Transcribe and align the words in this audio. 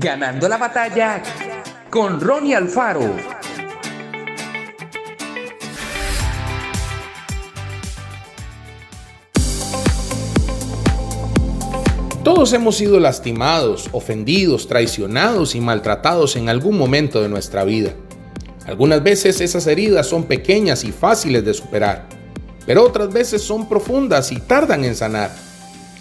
Ganando 0.00 0.48
la 0.48 0.58
batalla 0.58 1.20
con 1.90 2.20
Ronnie 2.20 2.54
Alfaro. 2.54 3.16
Todos 12.22 12.52
hemos 12.52 12.76
sido 12.76 13.00
lastimados, 13.00 13.88
ofendidos, 13.90 14.68
traicionados 14.68 15.56
y 15.56 15.60
maltratados 15.60 16.36
en 16.36 16.48
algún 16.48 16.78
momento 16.78 17.20
de 17.20 17.28
nuestra 17.28 17.64
vida. 17.64 17.90
Algunas 18.66 19.02
veces 19.02 19.40
esas 19.40 19.66
heridas 19.66 20.06
son 20.06 20.24
pequeñas 20.24 20.84
y 20.84 20.92
fáciles 20.92 21.44
de 21.44 21.54
superar, 21.54 22.06
pero 22.66 22.84
otras 22.84 23.12
veces 23.12 23.42
son 23.42 23.68
profundas 23.68 24.30
y 24.30 24.38
tardan 24.38 24.84
en 24.84 24.94
sanar. 24.94 25.34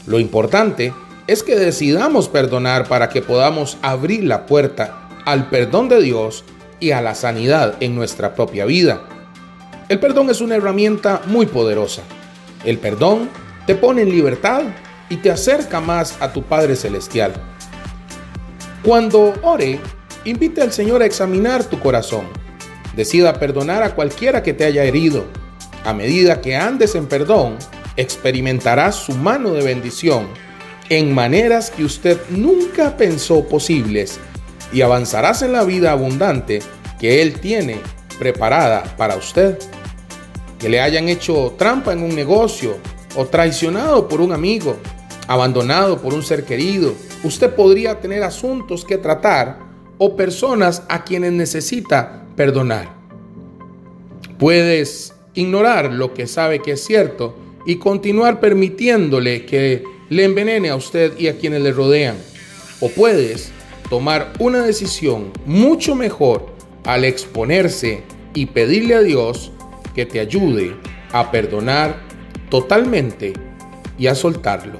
Lo 0.05 0.19
importante 0.19 0.93
que 1.43 1.57
decidamos 1.57 2.29
perdonar 2.29 2.87
para 2.87 3.09
que 3.09 3.21
podamos 3.21 3.77
abrir 3.81 4.23
la 4.23 4.45
puerta 4.45 5.09
al 5.25 5.49
perdón 5.49 5.89
de 5.89 6.01
Dios 6.01 6.45
y 6.79 6.91
a 6.91 7.01
la 7.01 7.15
sanidad 7.15 7.75
en 7.81 7.95
nuestra 7.95 8.33
propia 8.33 8.63
vida. 8.63 9.01
El 9.89 9.99
perdón 9.99 10.29
es 10.29 10.39
una 10.39 10.55
herramienta 10.55 11.21
muy 11.25 11.45
poderosa. 11.45 12.01
El 12.63 12.77
perdón 12.77 13.29
te 13.65 13.75
pone 13.75 14.03
en 14.03 14.09
libertad 14.09 14.61
y 15.09 15.17
te 15.17 15.29
acerca 15.29 15.81
más 15.81 16.15
a 16.21 16.31
tu 16.31 16.43
Padre 16.43 16.77
Celestial. 16.77 17.33
Cuando 18.81 19.33
ore, 19.41 19.81
invite 20.23 20.61
al 20.61 20.71
Señor 20.71 21.01
a 21.01 21.05
examinar 21.05 21.65
tu 21.65 21.77
corazón. 21.79 22.27
Decida 22.95 23.37
perdonar 23.37 23.83
a 23.83 23.95
cualquiera 23.95 24.41
que 24.41 24.53
te 24.53 24.63
haya 24.63 24.85
herido. 24.85 25.25
A 25.83 25.93
medida 25.93 26.39
que 26.39 26.55
andes 26.55 26.95
en 26.95 27.05
perdón, 27.05 27.57
experimentarás 27.97 28.95
su 28.95 29.13
mano 29.13 29.53
de 29.53 29.63
bendición 29.63 30.46
en 30.89 31.13
maneras 31.13 31.71
que 31.71 31.83
usted 31.83 32.17
nunca 32.29 32.95
pensó 32.97 33.47
posibles 33.47 34.19
y 34.71 34.81
avanzarás 34.81 35.41
en 35.41 35.53
la 35.53 35.63
vida 35.63 35.91
abundante 35.91 36.59
que 36.99 37.21
Él 37.21 37.39
tiene 37.39 37.79
preparada 38.17 38.83
para 38.97 39.15
usted. 39.15 39.57
Que 40.59 40.69
le 40.69 40.81
hayan 40.81 41.07
hecho 41.07 41.53
trampa 41.57 41.93
en 41.93 42.01
un 42.01 42.15
negocio 42.15 42.77
o 43.15 43.25
traicionado 43.25 44.07
por 44.07 44.21
un 44.21 44.31
amigo, 44.31 44.77
abandonado 45.27 46.01
por 46.01 46.13
un 46.13 46.23
ser 46.23 46.45
querido, 46.45 46.93
usted 47.23 47.53
podría 47.53 47.99
tener 47.99 48.23
asuntos 48.23 48.83
que 48.85 48.97
tratar 48.97 49.59
o 49.97 50.15
personas 50.15 50.83
a 50.89 51.03
quienes 51.03 51.33
necesita 51.33 52.23
perdonar. 52.35 52.95
Puedes 54.37 55.13
ignorar 55.33 55.91
lo 55.91 56.13
que 56.13 56.27
sabe 56.27 56.61
que 56.61 56.71
es 56.71 56.83
cierto 56.83 57.35
y 57.65 57.77
continuar 57.77 58.39
permitiéndole 58.39 59.45
que 59.45 59.83
le 60.09 60.23
envenene 60.23 60.69
a 60.69 60.75
usted 60.75 61.17
y 61.17 61.27
a 61.27 61.37
quienes 61.37 61.61
le 61.61 61.71
rodean. 61.71 62.17
O 62.79 62.89
puedes 62.89 63.51
tomar 63.89 64.33
una 64.39 64.63
decisión 64.63 65.31
mucho 65.45 65.95
mejor 65.95 66.47
al 66.85 67.05
exponerse 67.05 68.03
y 68.33 68.47
pedirle 68.47 68.95
a 68.95 69.01
Dios 69.01 69.51
que 69.95 70.05
te 70.05 70.19
ayude 70.19 70.75
a 71.11 71.31
perdonar 71.31 71.99
totalmente 72.49 73.33
y 73.97 74.07
a 74.07 74.15
soltarlo. 74.15 74.79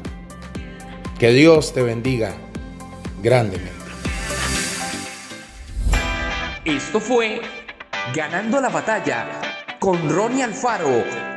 Que 1.20 1.32
Dios 1.32 1.74
te 1.74 1.82
bendiga 1.82 2.36
grandemente. 3.22 3.72
Esto 6.66 7.00
fue 7.00 7.42
Ganando 8.14 8.62
la 8.62 8.70
batalla 8.70 9.28
con 9.80 10.10
Ronnie 10.10 10.44
Alfaro 10.44 11.37